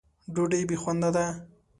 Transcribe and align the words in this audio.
ډوډۍ 0.33 0.61
بې 0.69 0.75
خونده 0.81 1.09
ده. 1.15 1.25